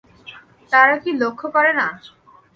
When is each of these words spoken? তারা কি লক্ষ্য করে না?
তারা 0.71 0.95
কি 1.03 1.11
লক্ষ্য 1.21 1.47
করে 1.55 1.71
না? 1.79 1.87